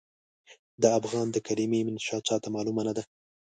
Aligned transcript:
د 0.81 0.83
افغان 0.99 1.27
د 1.31 1.37
کلمې 1.47 1.79
منشا 1.87 2.17
چاته 2.27 2.47
معلومه 2.55 2.81
نه 2.87 2.93
ده. 2.97 3.03